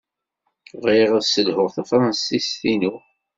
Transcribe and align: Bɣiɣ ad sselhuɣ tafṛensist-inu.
Bɣiɣ 0.81 1.11
ad 1.17 1.23
sselhuɣ 1.25 1.67
tafṛensist-inu. 1.75 2.93